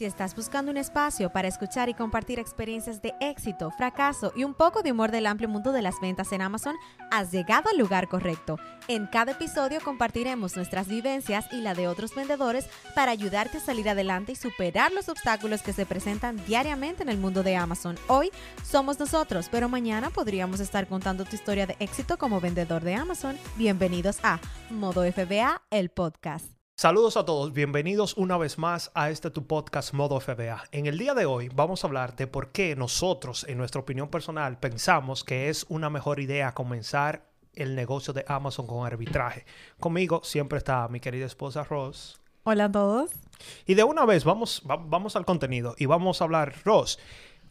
[0.00, 4.54] Si estás buscando un espacio para escuchar y compartir experiencias de éxito, fracaso y un
[4.54, 6.74] poco de humor del amplio mundo de las ventas en Amazon,
[7.10, 8.58] has llegado al lugar correcto.
[8.88, 13.90] En cada episodio compartiremos nuestras vivencias y la de otros vendedores para ayudarte a salir
[13.90, 17.98] adelante y superar los obstáculos que se presentan diariamente en el mundo de Amazon.
[18.08, 18.30] Hoy
[18.64, 23.36] somos nosotros, pero mañana podríamos estar contando tu historia de éxito como vendedor de Amazon.
[23.58, 24.40] Bienvenidos a
[24.70, 26.59] Modo FBA, el podcast.
[26.80, 30.64] Saludos a todos, bienvenidos una vez más a este tu podcast Modo FBA.
[30.72, 34.08] En el día de hoy vamos a hablar de por qué nosotros, en nuestra opinión
[34.08, 39.44] personal, pensamos que es una mejor idea comenzar el negocio de Amazon con arbitraje.
[39.78, 42.18] Conmigo siempre está mi querida esposa Ross.
[42.44, 43.10] Hola a todos.
[43.66, 46.98] Y de una vez vamos, vamos al contenido y vamos a hablar, Ross.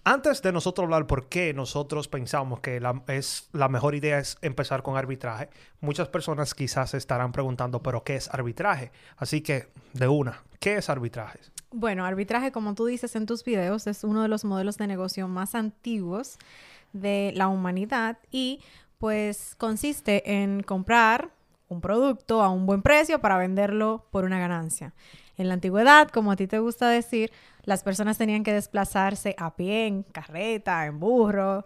[0.03, 4.37] Antes de nosotros hablar por qué nosotros pensamos que la, es, la mejor idea es
[4.41, 5.49] empezar con arbitraje,
[5.81, 8.91] muchas personas quizás estarán preguntando, pero ¿qué es arbitraje?
[9.17, 11.39] Así que, de una, ¿qué es arbitraje?
[11.71, 15.27] Bueno, arbitraje, como tú dices en tus videos, es uno de los modelos de negocio
[15.27, 16.37] más antiguos
[16.93, 18.61] de la humanidad y
[18.97, 21.31] pues consiste en comprar
[21.69, 24.93] un producto a un buen precio para venderlo por una ganancia.
[25.37, 27.31] En la antigüedad, como a ti te gusta decir,
[27.63, 31.63] las personas tenían que desplazarse a pie, en carreta, en burro,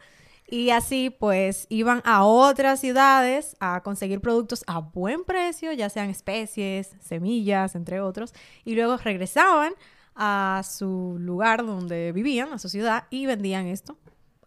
[0.47, 6.09] y así pues iban a otras ciudades a conseguir productos a buen precio, ya sean
[6.09, 9.73] especies, semillas, entre otros, y luego regresaban
[10.15, 13.97] a su lugar donde vivían, a su ciudad, y vendían esto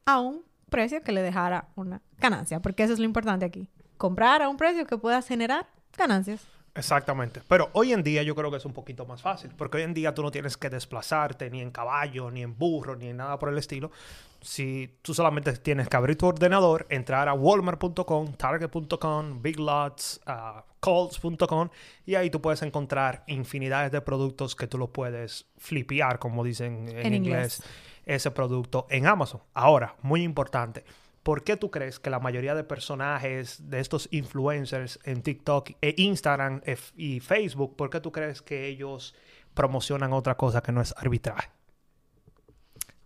[0.05, 4.42] a un precio que le dejara una ganancia, porque eso es lo importante aquí, comprar
[4.42, 5.66] a un precio que pueda generar
[5.97, 6.47] ganancias.
[6.77, 7.41] Exactamente.
[7.48, 9.94] Pero hoy en día yo creo que es un poquito más fácil, porque hoy en
[9.94, 13.38] día tú no tienes que desplazarte ni en caballo, ni en burro, ni en nada
[13.38, 13.91] por el estilo.
[14.42, 20.60] Si tú solamente tienes que abrir tu ordenador, entrar a walmart.com, target.com, big lots, uh,
[20.78, 21.70] colts.com
[22.05, 26.88] y ahí tú puedes encontrar infinidades de productos que tú lo puedes flipear, como dicen
[26.91, 27.62] en, inglés,
[28.05, 29.41] ese producto en Amazon.
[29.55, 30.84] Ahora, muy importante
[31.27, 35.92] ¿por qué tú crees que la mayoría de personajes de estos influencers en TikTok, e
[35.97, 39.12] Instagram e y Facebook, ¿por qué tú crees que ellos
[39.53, 41.50] promocionan otra cosa que no es arbitraje?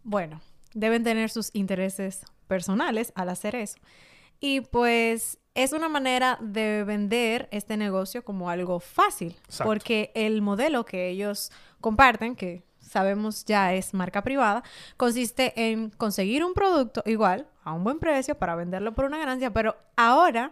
[0.02, 0.42] Bueno,
[0.74, 3.78] deben tener sus intereses personales al hacer eso.
[4.38, 10.84] Y pues es una manera de vender este negocio como algo fácil, porque el modelo
[10.84, 14.62] que ellos comparten, que sabemos ya es marca privada,
[14.96, 19.52] consiste en conseguir un producto igual, a un buen precio, para venderlo por una ganancia,
[19.52, 20.50] pero ahora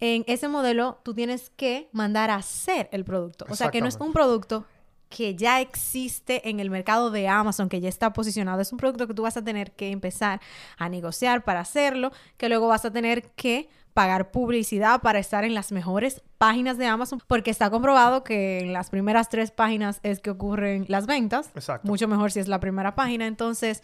[0.00, 3.46] en ese modelo tú tienes que mandar a hacer el producto.
[3.48, 4.66] O sea, que no es un producto
[5.08, 8.60] que ya existe en el mercado de Amazon, que ya está posicionado.
[8.60, 10.40] Es un producto que tú vas a tener que empezar
[10.76, 15.54] a negociar para hacerlo, que luego vas a tener que pagar publicidad para estar en
[15.54, 20.20] las mejores páginas de Amazon, porque está comprobado que en las primeras tres páginas es
[20.20, 21.50] que ocurren las ventas.
[21.54, 21.88] Exacto.
[21.88, 23.26] Mucho mejor si es la primera página.
[23.26, 23.82] Entonces,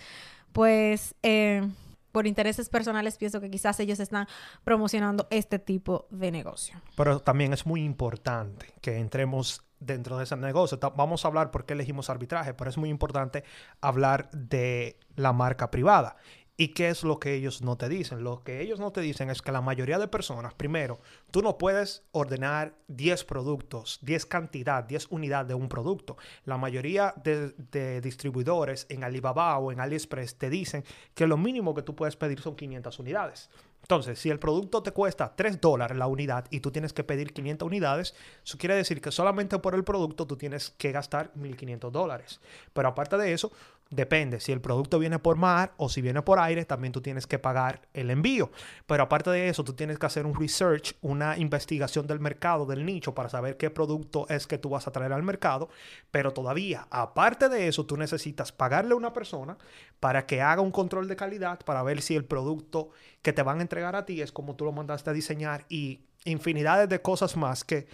[0.52, 1.14] pues...
[1.22, 1.66] Eh,
[2.12, 4.28] por intereses personales pienso que quizás ellos están
[4.64, 6.78] promocionando este tipo de negocio.
[6.94, 10.78] Pero también es muy importante que entremos dentro de ese negocio.
[10.94, 13.44] Vamos a hablar por qué elegimos arbitraje, pero es muy importante
[13.80, 16.16] hablar de la marca privada.
[16.54, 18.22] ¿Y qué es lo que ellos no te dicen?
[18.22, 21.56] Lo que ellos no te dicen es que la mayoría de personas, primero, tú no
[21.56, 26.18] puedes ordenar 10 productos, 10 cantidad, 10 unidades de un producto.
[26.44, 31.82] La mayoría de, distribuidores en Alibaba o en AliExpress te dicen que lo mínimo que
[31.82, 33.48] tú puedes pedir son 500 unidades.
[33.80, 37.32] Entonces, si el producto te cuesta 3 dólares la unidad y tú tienes que pedir
[37.32, 38.14] 500 unidades,
[38.44, 42.40] eso quiere decir que solamente por el producto tú tienes que gastar 1.500 dólares.
[42.72, 43.50] Pero aparte de eso,
[43.92, 47.26] Depende, si el producto viene por mar o si viene por aire, también tú tienes
[47.26, 48.50] que pagar el envío.
[48.86, 52.86] Pero aparte de eso, tú tienes que hacer un research, una investigación del mercado, del
[52.86, 55.68] nicho, para saber qué producto es que tú vas a traer al mercado.
[56.10, 59.58] Pero todavía, aparte de eso, tú necesitas pagarle a una persona
[60.00, 62.88] para que haga un control de calidad, para ver si el producto
[63.20, 66.00] que te van a entregar a ti es como tú lo mandaste a diseñar y
[66.24, 67.86] infinidades de cosas más que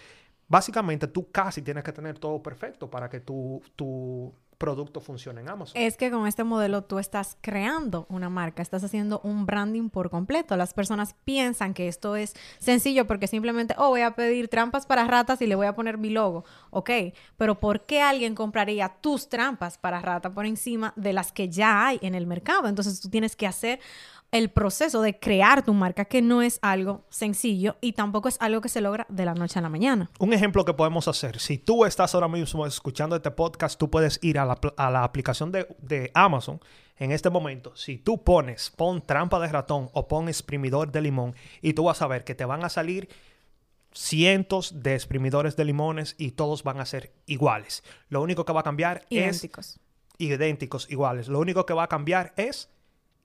[0.47, 5.49] básicamente tú casi tienes que tener todo perfecto para que tu, tu producto funcione en
[5.49, 5.81] Amazon.
[5.81, 10.11] Es que con este modelo tú estás creando una marca, estás haciendo un branding por
[10.11, 10.55] completo.
[10.57, 15.05] Las personas piensan que esto es sencillo porque simplemente, oh, voy a pedir trampas para
[15.05, 16.43] ratas y le voy a poner mi logo.
[16.69, 16.91] Ok,
[17.37, 21.87] pero ¿por qué alguien compraría tus trampas para rata por encima de las que ya
[21.87, 22.67] hay en el mercado?
[22.67, 23.79] Entonces tú tienes que hacer
[24.31, 28.61] el proceso de crear tu marca, que no es algo sencillo y tampoco es algo
[28.61, 30.09] que se logra de la noche a la mañana.
[30.19, 34.19] Un ejemplo que podemos hacer, si tú estás ahora mismo escuchando este podcast, tú puedes
[34.21, 34.45] ir a
[34.77, 36.59] la, aplicación de, de, Amazon
[36.97, 37.75] en este momento.
[37.75, 42.01] Si tú pones, pon trampa de ratón o pon exprimidor de limón y tú vas
[42.01, 43.09] a ver que te van a salir
[43.93, 47.83] cientos de exprimidores de limones y todos van a ser iguales.
[48.09, 49.75] Lo único que va a cambiar Idénticos.
[49.75, 49.79] es
[50.19, 51.27] idénticos, iguales.
[51.27, 52.69] Lo único que va a cambiar es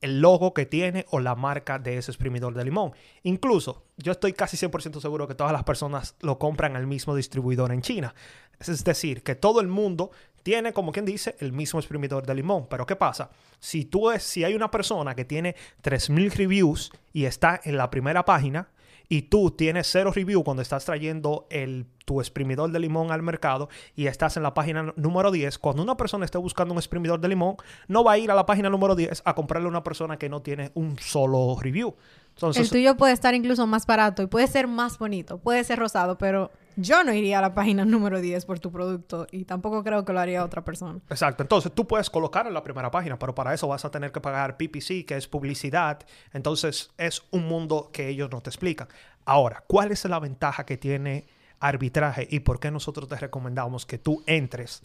[0.00, 2.92] el logo que tiene o la marca de ese exprimidor de limón.
[3.22, 7.72] Incluso, yo estoy casi 100% seguro que todas las personas lo compran al mismo distribuidor
[7.72, 8.14] en China.
[8.58, 10.10] Es decir, que todo el mundo
[10.42, 12.66] tiene, como quien dice, el mismo exprimidor de limón.
[12.68, 13.30] Pero ¿qué pasa?
[13.58, 17.90] Si tú es, si hay una persona que tiene 3000 reviews y está en la
[17.90, 18.68] primera página
[19.14, 23.68] y tú tienes cero review cuando estás trayendo el tu exprimidor de limón al mercado
[23.94, 27.28] y estás en la página número 10, cuando una persona esté buscando un exprimidor de
[27.28, 27.54] limón,
[27.86, 30.28] no va a ir a la página número 10 a comprarle a una persona que
[30.28, 31.94] no tiene un solo review.
[32.30, 35.78] Entonces, el tuyo puede estar incluso más barato y puede ser más bonito, puede ser
[35.78, 39.82] rosado, pero yo no iría a la página número 10 por tu producto y tampoco
[39.82, 41.00] creo que lo haría otra persona.
[41.10, 41.42] Exacto.
[41.42, 44.20] Entonces tú puedes colocar en la primera página, pero para eso vas a tener que
[44.20, 46.00] pagar PPC, que es publicidad.
[46.32, 48.88] Entonces es un mundo que ellos no te explican.
[49.24, 51.26] Ahora, ¿cuál es la ventaja que tiene
[51.60, 54.82] arbitraje y por qué nosotros te recomendamos que tú entres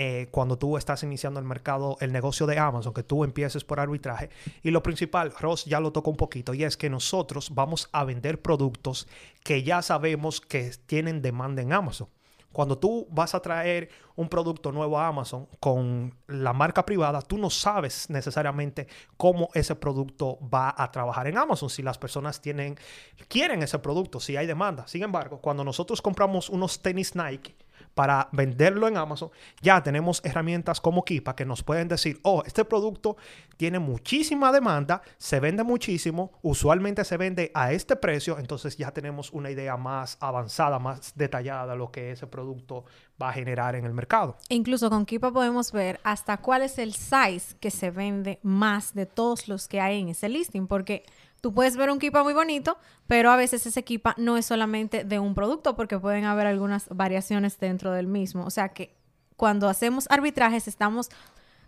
[0.00, 3.80] eh, cuando tú estás iniciando el mercado, el negocio de Amazon, que tú empieces por
[3.80, 4.30] arbitraje.
[4.62, 8.04] Y lo principal, Ross ya lo tocó un poquito, y es que nosotros vamos a
[8.04, 9.08] vender productos
[9.42, 12.08] que ya sabemos que tienen demanda en Amazon.
[12.52, 17.36] Cuando tú vas a traer un producto nuevo a Amazon con la marca privada, tú
[17.36, 18.86] no sabes necesariamente
[19.16, 22.78] cómo ese producto va a trabajar en Amazon, si las personas tienen,
[23.26, 24.86] quieren ese producto, si hay demanda.
[24.86, 27.56] Sin embargo, cuando nosotros compramos unos tenis Nike,
[27.98, 29.28] para venderlo en Amazon,
[29.60, 33.16] ya tenemos herramientas como Kipa que nos pueden decir, oh, este producto
[33.56, 39.32] tiene muchísima demanda, se vende muchísimo, usualmente se vende a este precio, entonces ya tenemos
[39.32, 42.84] una idea más avanzada, más detallada de lo que ese producto
[43.20, 44.36] va a generar en el mercado.
[44.48, 49.06] Incluso con Kipa podemos ver hasta cuál es el size que se vende más de
[49.06, 51.02] todos los que hay en ese listing, porque
[51.40, 55.04] Tú puedes ver un kipa muy bonito, pero a veces ese kipa no es solamente
[55.04, 58.44] de un producto porque pueden haber algunas variaciones dentro del mismo.
[58.44, 58.96] O sea que
[59.36, 61.10] cuando hacemos arbitrajes estamos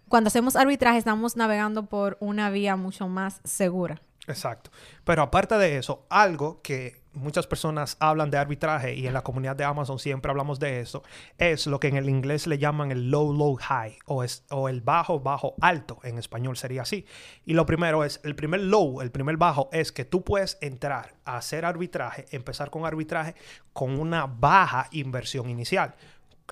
[0.09, 4.03] cuando hacemos arbitraje estamos navegando por una vía mucho más segura.
[4.27, 4.71] Exacto.
[5.05, 9.57] Pero aparte de eso, algo que muchas personas hablan de arbitraje y en la comunidad
[9.57, 11.03] de Amazon siempre hablamos de eso,
[11.39, 14.69] es lo que en el inglés le llaman el low, low, high o, es, o
[14.69, 15.99] el bajo, bajo, alto.
[16.03, 17.07] En español sería así.
[17.45, 21.15] Y lo primero es, el primer low, el primer bajo es que tú puedes entrar
[21.25, 23.35] a hacer arbitraje, empezar con arbitraje
[23.73, 25.95] con una baja inversión inicial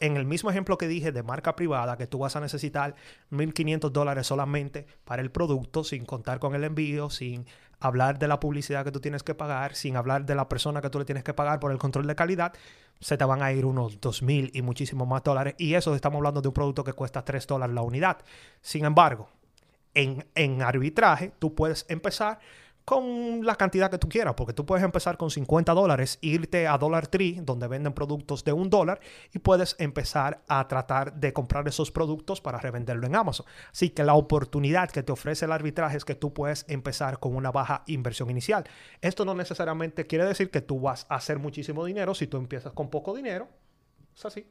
[0.00, 2.94] en el mismo ejemplo que dije de marca privada, que tú vas a necesitar
[3.30, 7.46] 1.500 dólares solamente para el producto, sin contar con el envío, sin
[7.80, 10.90] hablar de la publicidad que tú tienes que pagar, sin hablar de la persona que
[10.90, 12.52] tú le tienes que pagar por el control de calidad,
[13.00, 15.54] se te van a ir unos 2.000 y muchísimos más dólares.
[15.58, 18.18] Y eso estamos hablando de un producto que cuesta 3 dólares la unidad.
[18.60, 19.28] Sin embargo,
[19.94, 22.40] en, en arbitraje, tú puedes empezar
[22.88, 26.78] con la cantidad que tú quieras, porque tú puedes empezar con 50 dólares, irte a
[26.78, 28.98] Dollar Tree, donde venden productos de un dólar,
[29.34, 33.44] y puedes empezar a tratar de comprar esos productos para revenderlo en Amazon.
[33.70, 37.36] Así que la oportunidad que te ofrece el arbitraje es que tú puedes empezar con
[37.36, 38.64] una baja inversión inicial.
[39.02, 42.72] Esto no necesariamente quiere decir que tú vas a hacer muchísimo dinero si tú empiezas
[42.72, 43.48] con poco dinero.
[44.16, 44.46] Es así.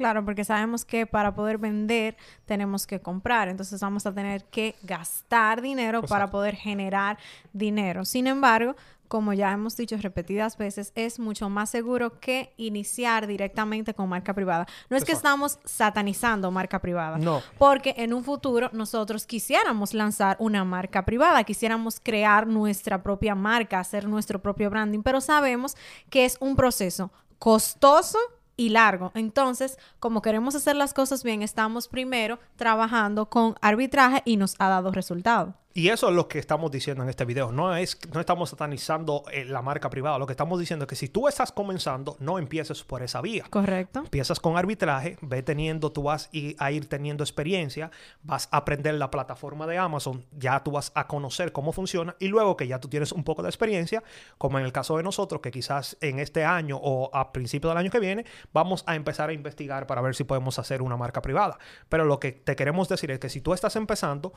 [0.00, 2.16] Claro, porque sabemos que para poder vender
[2.46, 7.18] tenemos que comprar, entonces vamos a tener que gastar dinero para poder generar
[7.52, 8.06] dinero.
[8.06, 8.76] Sin embargo,
[9.08, 14.32] como ya hemos dicho repetidas veces, es mucho más seguro que iniciar directamente con marca
[14.32, 14.66] privada.
[14.88, 17.42] No es que estamos satanizando marca privada, no.
[17.58, 23.80] porque en un futuro nosotros quisiéramos lanzar una marca privada, quisiéramos crear nuestra propia marca,
[23.80, 25.76] hacer nuestro propio branding, pero sabemos
[26.08, 28.18] que es un proceso costoso
[28.60, 29.10] y largo.
[29.14, 34.68] Entonces, como queremos hacer las cosas bien, estamos primero trabajando con arbitraje y nos ha
[34.68, 35.54] dado resultado.
[35.80, 37.52] Y eso es lo que estamos diciendo en este video.
[37.52, 40.18] No es, no estamos satanizando eh, la marca privada.
[40.18, 43.46] Lo que estamos diciendo es que si tú estás comenzando, no empieces por esa vía.
[43.48, 44.00] Correcto.
[44.00, 47.90] Empiezas con arbitraje, ve teniendo, tú vas a ir teniendo experiencia,
[48.22, 52.28] vas a aprender la plataforma de Amazon, ya tú vas a conocer cómo funciona y
[52.28, 54.02] luego que ya tú tienes un poco de experiencia,
[54.36, 57.78] como en el caso de nosotros, que quizás en este año o a principios del
[57.78, 61.22] año que viene, vamos a empezar a investigar para ver si podemos hacer una marca
[61.22, 61.58] privada.
[61.88, 64.34] Pero lo que te queremos decir es que si tú estás empezando,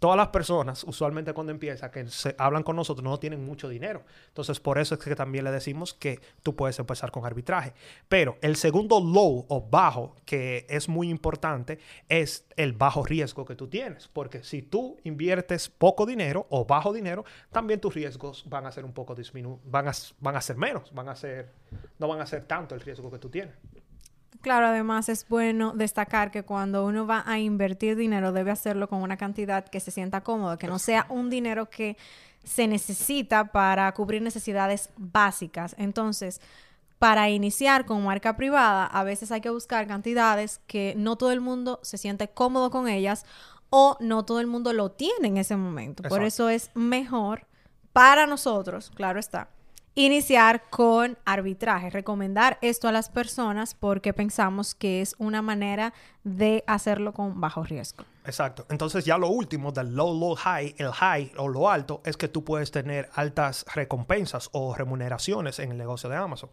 [0.00, 4.04] todas las personas, usualmente cuando empieza, que se hablan con nosotros, no tienen mucho dinero.
[4.28, 7.74] Entonces, por eso es que también le decimos que tú puedes empezar con arbitraje.
[8.08, 11.78] Pero el segundo low o bajo, que es muy importante,
[12.08, 14.08] es el bajo riesgo que tú tienes.
[14.08, 18.84] Porque si tú inviertes poco dinero o bajo dinero, también tus riesgos van a ser
[18.84, 21.50] un poco disminuidos, van a, van a ser menos, van a ser,
[21.98, 23.54] no van a ser tanto el riesgo que tú tienes.
[24.46, 29.02] Claro, además es bueno destacar que cuando uno va a invertir dinero debe hacerlo con
[29.02, 31.96] una cantidad que se sienta cómodo, que no sea un dinero que
[32.44, 35.74] se necesita para cubrir necesidades básicas.
[35.78, 36.40] Entonces,
[37.00, 41.40] para iniciar con marca privada, a veces hay que buscar cantidades que no todo el
[41.40, 43.26] mundo se siente cómodo con ellas
[43.70, 46.04] o no todo el mundo lo tiene en ese momento.
[46.04, 47.48] Por eso es mejor
[47.92, 49.48] para nosotros, claro está,
[49.96, 56.62] iniciar con arbitraje, recomendar esto a las personas porque pensamos que es una manera de
[56.66, 58.04] hacerlo con bajo riesgo.
[58.26, 58.66] Exacto.
[58.68, 62.28] Entonces ya lo último del low, low, high, el high o lo alto es que
[62.28, 66.50] tú puedes tener altas recompensas o remuneraciones en el negocio de Amazon.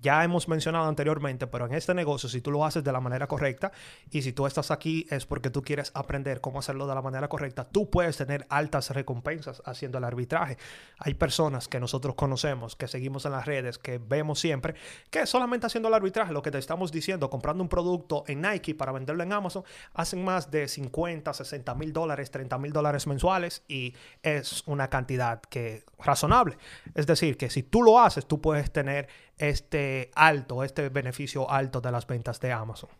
[0.00, 3.26] Ya hemos mencionado anteriormente, pero en este negocio, si tú lo haces de la manera
[3.26, 3.72] correcta
[4.10, 7.28] y si tú estás aquí es porque tú quieres aprender cómo hacerlo de la manera
[7.28, 10.56] correcta, tú puedes tener altas recompensas haciendo el arbitraje.
[10.98, 14.74] Hay personas que nosotros conocemos, que seguimos en las redes, que vemos siempre,
[15.10, 18.76] que solamente haciendo el arbitraje, lo que te estamos diciendo, comprando un producto en Nike
[18.76, 19.64] para venderlo en Amazon,
[19.94, 25.40] hacen más de 50, 60 mil dólares, 30 mil dólares mensuales y es una cantidad
[25.40, 26.56] que razonable.
[26.94, 31.80] Es decir, que si tú lo haces, tú puedes tener este alto, este beneficio alto
[31.80, 32.90] de las ventas de Amazon.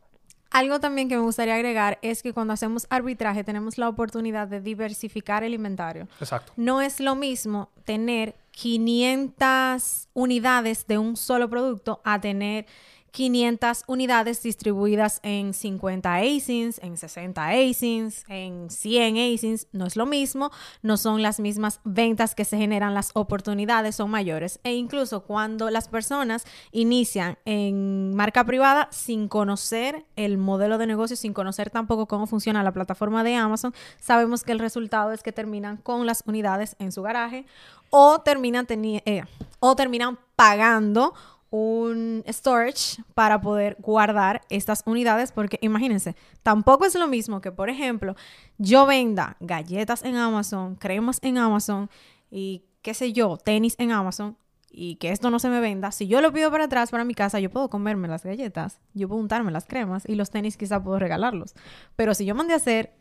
[0.50, 4.60] Algo también que me gustaría agregar es que cuando hacemos arbitraje tenemos la oportunidad de
[4.60, 6.08] diversificar el inventario.
[6.20, 6.52] Exacto.
[6.56, 12.66] No es lo mismo tener 500 unidades de un solo producto a tener
[13.10, 19.66] 500 unidades distribuidas en 50 ASINs, en 60 ASINs, en 100 ASINs.
[19.72, 20.50] No es lo mismo,
[20.82, 24.60] no son las mismas ventas que se generan, las oportunidades son mayores.
[24.64, 31.16] E incluso cuando las personas inician en marca privada sin conocer el modelo de negocio,
[31.16, 35.32] sin conocer tampoco cómo funciona la plataforma de Amazon, sabemos que el resultado es que
[35.32, 37.46] terminan con las unidades en su garaje
[37.90, 39.22] o terminan, eh,
[39.60, 41.14] o terminan pagando
[41.50, 47.70] un storage para poder guardar estas unidades porque imagínense, tampoco es lo mismo que por
[47.70, 48.16] ejemplo
[48.58, 51.88] yo venda galletas en Amazon, cremas en Amazon
[52.30, 54.36] y qué sé yo, tenis en Amazon
[54.70, 57.14] y que esto no se me venda, si yo lo pido para atrás para mi
[57.14, 60.82] casa, yo puedo comerme las galletas, yo puedo untarme las cremas y los tenis quizá
[60.82, 61.54] puedo regalarlos.
[61.96, 62.94] Pero si yo mandé a hacer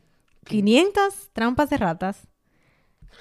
[0.46, 2.28] 500 trampas de ratas,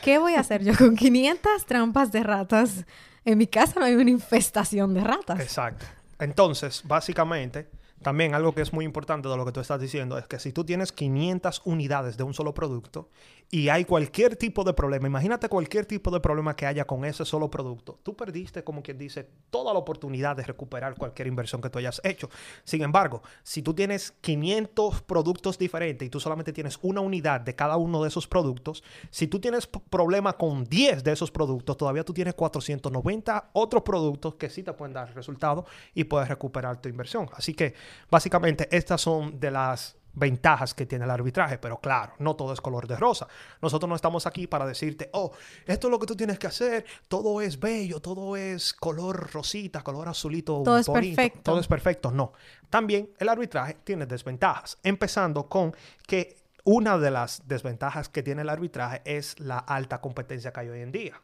[0.02, 2.87] ¿qué voy a hacer yo con 500 trampas de ratas?
[3.26, 5.40] En mi casa no hay una infestación de ratas.
[5.40, 5.85] Exacto.
[6.21, 7.66] Entonces, básicamente,
[8.02, 10.52] también algo que es muy importante de lo que tú estás diciendo es que si
[10.52, 13.08] tú tienes 500 unidades de un solo producto
[13.50, 17.24] y hay cualquier tipo de problema, imagínate cualquier tipo de problema que haya con ese
[17.24, 21.70] solo producto, tú perdiste, como quien dice, toda la oportunidad de recuperar cualquier inversión que
[21.70, 22.28] tú hayas hecho.
[22.64, 27.54] Sin embargo, si tú tienes 500 productos diferentes y tú solamente tienes una unidad de
[27.54, 32.04] cada uno de esos productos, si tú tienes problema con 10 de esos productos, todavía
[32.04, 36.88] tú tienes 490 otros productos que sí te pueden dar resultado y puedes recuperar tu
[36.88, 37.28] inversión.
[37.32, 37.74] Así que
[38.10, 42.60] básicamente estas son de las ventajas que tiene el arbitraje, pero claro, no todo es
[42.60, 43.28] color de rosa.
[43.60, 45.30] Nosotros no estamos aquí para decirte, oh,
[45.66, 49.82] esto es lo que tú tienes que hacer, todo es bello, todo es color rosita,
[49.82, 50.62] color azulito.
[50.64, 51.40] Todo es perfecto.
[51.42, 52.32] Todo es perfecto, no.
[52.70, 55.76] También el arbitraje tiene desventajas, empezando con
[56.06, 60.68] que una de las desventajas que tiene el arbitraje es la alta competencia que hay
[60.70, 61.20] hoy en día.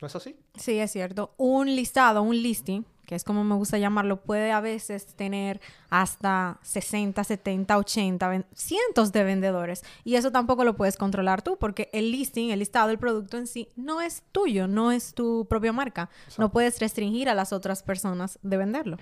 [0.00, 0.36] ¿No es así?
[0.56, 1.32] Sí, es cierto.
[1.36, 6.58] Un listado, un listing, que es como me gusta llamarlo, puede a veces tener hasta
[6.62, 9.82] 60, 70, 80, ven- cientos de vendedores.
[10.04, 13.46] Y eso tampoco lo puedes controlar tú, porque el listing, el listado, el producto en
[13.46, 16.10] sí, no es tuyo, no es tu propia marca.
[16.38, 18.96] No puedes restringir a las otras personas de venderlo.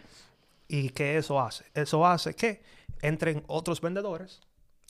[0.69, 1.65] ¿Y qué eso hace?
[1.75, 2.63] Eso hace que
[3.03, 4.41] entren otros vendedores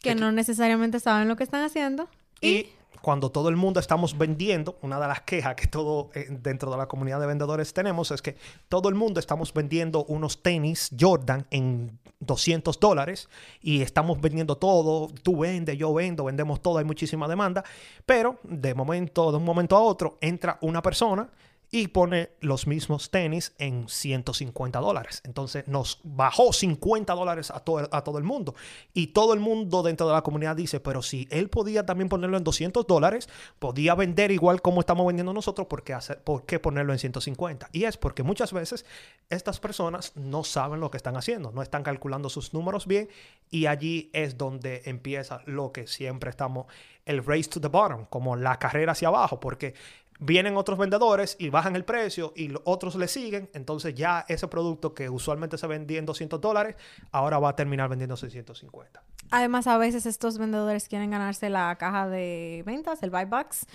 [0.02, 2.08] Que no necesariamente saben lo que están haciendo.
[2.40, 2.66] y
[3.02, 6.76] cuando todo el mundo estamos vendiendo, una de las quejas que todo eh, dentro de
[6.76, 8.36] la comunidad de vendedores tenemos es que
[8.68, 13.28] todo el mundo estamos vendiendo unos tenis Jordan en 200 dólares
[13.62, 17.64] y estamos vendiendo todo, tú vendes, yo vendo, vendemos todo, hay muchísima demanda,
[18.04, 21.28] pero de momento, de un momento a otro, entra una persona
[21.72, 25.22] y pone los mismos tenis en 150 dólares.
[25.24, 28.54] Entonces nos bajó 50 dólares a, todo a todo el mundo.
[28.92, 32.36] Y todo el mundo dentro de la comunidad dice, pero si él podía también ponerlo
[32.36, 33.28] en 200 dólares,
[33.60, 37.68] podía vender igual como estamos vendiendo nosotros, ¿por qué, hacer, ¿por qué ponerlo en 150?
[37.72, 38.84] Y es porque muchas veces
[39.28, 43.08] estas personas no saben lo que están haciendo, no están calculando sus números bien
[43.48, 46.66] y allí es donde empieza lo que siempre estamos,
[47.04, 49.74] el race to the bottom, como la carrera hacia abajo, porque
[50.20, 54.46] vienen otros vendedores y bajan el precio y los otros le siguen, entonces ya ese
[54.48, 56.76] producto que usualmente se vendía en 200 dólares,
[57.10, 59.02] ahora va a terminar vendiéndose en 150.
[59.32, 63.66] Además, a veces estos vendedores quieren ganarse la caja de ventas, el buy box.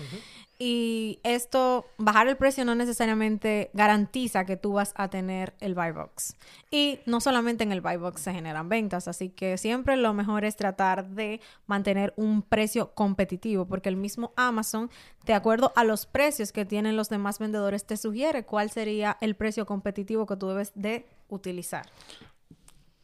[0.58, 5.92] Y esto, bajar el precio no necesariamente garantiza que tú vas a tener el buy
[5.92, 6.38] box.
[6.72, 10.46] Y no solamente en el buy box se generan ventas, así que siempre lo mejor
[10.46, 14.90] es tratar de mantener un precio competitivo, porque el mismo Amazon,
[15.26, 19.36] de acuerdo a los precios que tienen los demás vendedores, te sugiere cuál sería el
[19.36, 21.86] precio competitivo que tú debes de utilizar.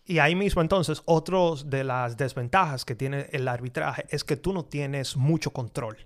[0.05, 4.53] Y ahí mismo entonces, otros de las desventajas que tiene el arbitraje es que tú
[4.53, 5.97] no tienes mucho control.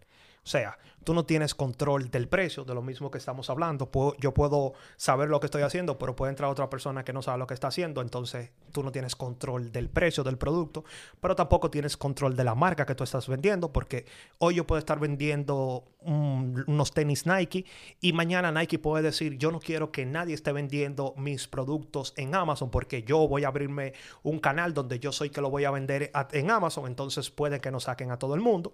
[0.46, 3.90] O sea, tú no tienes control del precio, de lo mismo que estamos hablando.
[4.20, 7.40] yo puedo saber lo que estoy haciendo, pero puede entrar otra persona que no sabe
[7.40, 10.84] lo que está haciendo, entonces tú no tienes control del precio del producto,
[11.20, 14.06] pero tampoco tienes control de la marca que tú estás vendiendo, porque
[14.38, 17.66] hoy yo puedo estar vendiendo unos tenis Nike
[18.02, 22.36] y mañana Nike puede decir, yo no quiero que nadie esté vendiendo mis productos en
[22.36, 25.72] Amazon porque yo voy a abrirme un canal donde yo soy que lo voy a
[25.72, 28.74] vender en Amazon, entonces puede que nos saquen a todo el mundo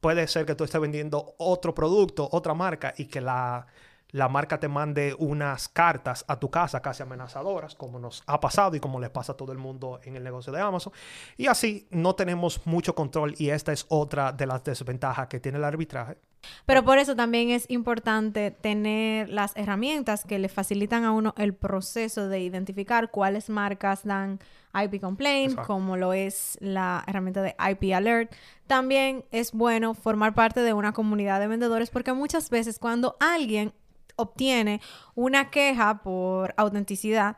[0.00, 3.66] puede ser que tú estés vendiendo otro producto, otra marca y que la,
[4.12, 8.76] la marca te mande unas cartas a tu casa casi amenazadoras, como nos ha pasado
[8.76, 10.92] y como les pasa a todo el mundo en el negocio de Amazon.
[11.36, 15.58] Y así no tenemos mucho control y esta es otra de las desventajas que tiene
[15.58, 16.16] el arbitraje.
[16.66, 21.54] Pero por eso también es importante tener las herramientas que le facilitan a uno el
[21.54, 24.40] proceso de identificar cuáles marcas dan
[24.72, 28.32] IP complaint, como lo es la herramienta de IP alert.
[28.66, 33.72] También es bueno formar parte de una comunidad de vendedores porque muchas veces cuando alguien
[34.20, 34.80] obtiene
[35.14, 37.36] una queja por autenticidad,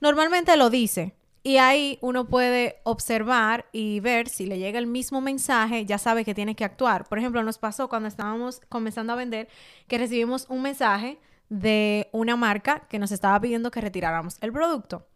[0.00, 1.14] normalmente lo dice.
[1.42, 6.24] Y ahí uno puede observar y ver si le llega el mismo mensaje, ya sabe
[6.24, 7.08] que tiene que actuar.
[7.08, 9.48] Por ejemplo, nos pasó cuando estábamos comenzando a vender
[9.88, 15.06] que recibimos un mensaje de una marca que nos estaba pidiendo que retiráramos el producto.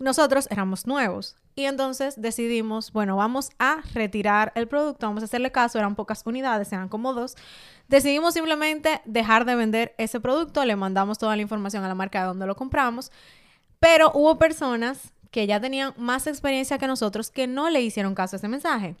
[0.00, 5.52] Nosotros éramos nuevos y entonces decidimos, bueno, vamos a retirar el producto, vamos a hacerle
[5.52, 7.36] caso, eran pocas unidades, eran como dos.
[7.86, 12.20] Decidimos simplemente dejar de vender ese producto, le mandamos toda la información a la marca
[12.22, 13.12] de donde lo compramos,
[13.78, 18.36] pero hubo personas que ya tenían más experiencia que nosotros que no le hicieron caso
[18.36, 18.96] a ese mensaje.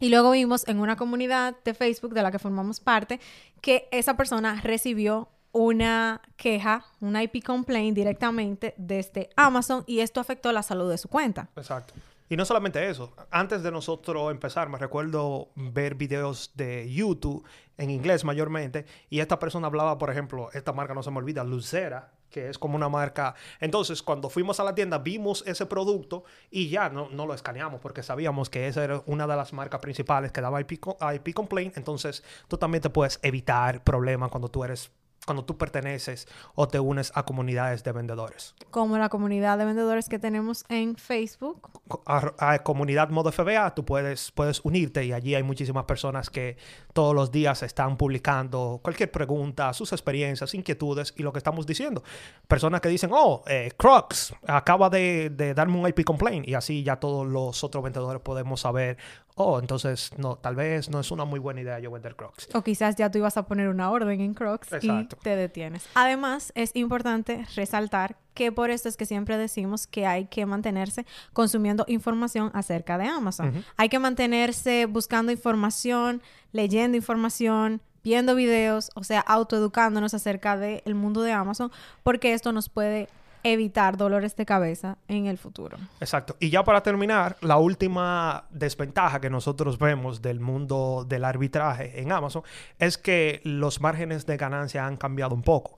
[0.00, 3.20] Y luego vimos en una comunidad de Facebook de la que formamos parte
[3.62, 10.52] que esa persona recibió una queja, una IP complaint directamente desde Amazon y esto afectó
[10.52, 11.48] la salud de su cuenta.
[11.56, 11.94] Exacto.
[12.28, 17.44] Y no solamente eso, antes de nosotros empezar, me recuerdo ver videos de YouTube
[17.78, 21.44] en inglés mayormente y esta persona hablaba, por ejemplo, esta marca no se me olvida,
[21.44, 23.34] Lucera, que es como una marca.
[23.60, 27.80] Entonces, cuando fuimos a la tienda, vimos ese producto y ya no, no lo escaneamos
[27.80, 31.78] porque sabíamos que esa era una de las marcas principales que daba IP, IP complaint.
[31.78, 34.90] Entonces, tú también te puedes evitar problemas cuando tú eres
[35.26, 38.54] cuando tú perteneces o te unes a comunidades de vendedores.
[38.70, 41.68] Como la comunidad de vendedores que tenemos en Facebook.
[42.06, 46.56] A, comunidad Modo FBA, tú puedes, puedes unirte y allí hay muchísimas personas que
[46.92, 52.02] todos los días están publicando cualquier pregunta, sus experiencias, inquietudes y lo que estamos diciendo.
[52.46, 56.82] Personas que dicen, oh, eh, Crocs acaba de, de darme un IP complaint y así
[56.84, 58.96] ya todos los otros vendedores podemos saber
[59.36, 62.48] oh, entonces no, tal vez no es una muy buena idea yo vender Crocs.
[62.54, 65.86] O quizás ya tú ibas a poner una orden en Crocs y te detienes.
[65.94, 71.06] Además, es importante resaltar que por esto es que siempre decimos que hay que mantenerse
[71.32, 73.64] consumiendo información acerca de Amazon.
[73.76, 76.22] Hay que mantenerse buscando información,
[76.52, 81.70] leyendo información, viendo videos, o sea, autoeducándonos acerca del mundo de Amazon,
[82.02, 83.08] porque esto nos puede
[83.52, 85.78] evitar dolores de cabeza en el futuro.
[86.00, 86.36] Exacto.
[86.40, 92.12] Y ya para terminar, la última desventaja que nosotros vemos del mundo del arbitraje en
[92.12, 92.42] Amazon
[92.78, 95.76] es que los márgenes de ganancia han cambiado un poco.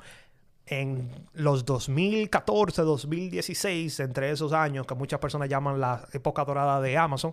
[0.67, 6.97] En los 2014, 2016, entre esos años que muchas personas llaman la época dorada de
[6.99, 7.33] Amazon,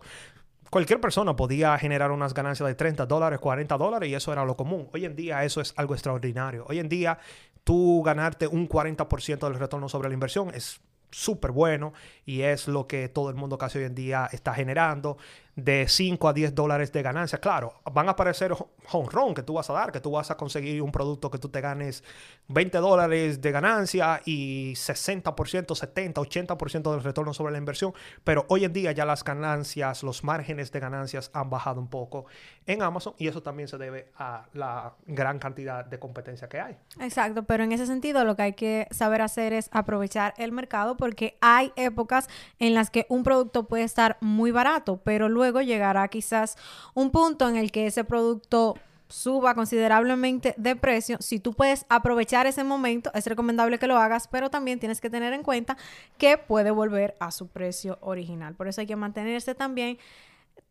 [0.69, 4.55] cualquier persona podía generar unas ganancias de 30 dólares, 40 dólares y eso era lo
[4.55, 4.89] común.
[4.93, 6.65] Hoy en día eso es algo extraordinario.
[6.67, 7.17] Hoy en día
[7.65, 10.79] tú ganarte un 40% del retorno sobre la inversión es
[11.11, 11.93] súper bueno
[12.25, 15.17] y es lo que todo el mundo casi hoy en día está generando
[15.55, 17.39] de 5 a 10 dólares de ganancia.
[17.39, 18.51] Claro, van a aparecer
[18.91, 21.37] home run que tú vas a dar, que tú vas a conseguir un producto que
[21.37, 22.03] tú te ganes
[22.49, 27.93] 20 dólares de ganancia y 60%, 70, 80% del retorno sobre la inversión.
[28.23, 32.25] Pero hoy en día ya las ganancias, los márgenes de ganancias han bajado un poco
[32.65, 36.77] en Amazon y eso también se debe a la gran cantidad de competencia que hay.
[36.99, 40.97] Exacto, pero en ese sentido lo que hay que saber hacer es aprovechar el mercado
[40.97, 42.27] porque hay épocas
[42.59, 46.57] en las que un producto puede estar muy barato, pero luego luego llegará quizás
[46.95, 48.75] un punto en el que ese producto
[49.07, 51.17] suba considerablemente de precio.
[51.19, 55.11] Si tú puedes aprovechar ese momento, es recomendable que lo hagas, pero también tienes que
[55.11, 55.77] tener en cuenta
[56.17, 58.55] que puede volver a su precio original.
[58.55, 59.99] Por eso hay que mantenerse también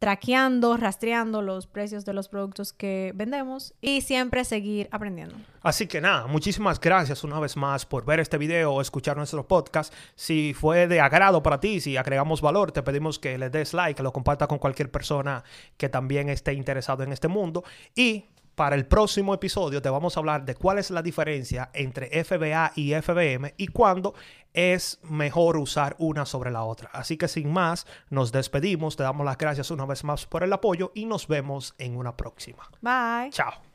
[0.05, 5.35] traqueando, rastreando los precios de los productos que vendemos y siempre seguir aprendiendo.
[5.63, 9.49] Así que nada, muchísimas gracias una vez más por ver este video o escuchar nuestro
[9.49, 9.95] podcast.
[10.15, 13.97] Si fue de agrado para ti, si agregamos valor, te pedimos que le des like,
[13.97, 15.43] que lo compartas con cualquier persona
[15.79, 17.65] que también esté interesado en este mundo
[17.95, 22.25] y para el próximo episodio te vamos a hablar de cuál es la diferencia entre
[22.25, 24.15] FBA y FBM y cuándo
[24.53, 26.91] es mejor usar una sobre la otra.
[26.93, 30.53] Así que sin más, nos despedimos, te damos las gracias una vez más por el
[30.53, 32.69] apoyo y nos vemos en una próxima.
[32.81, 33.31] Bye.
[33.31, 33.74] Chao.